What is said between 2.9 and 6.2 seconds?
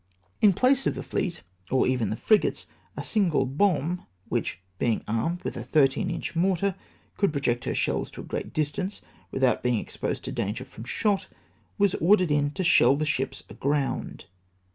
a single bomb, which, bemg armed with a 13